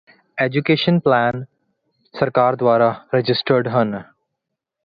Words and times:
education 0.37 0.97
plan 0.99 1.43
ਸਰਕਾਰ 2.13 2.55
ਦਵਾਰਾ 2.55 2.93
registered 3.15 3.67
ਹਨ 3.71 4.01